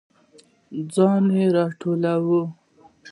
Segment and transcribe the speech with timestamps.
[0.93, 1.23] ځان
[1.55, 2.47] راټولول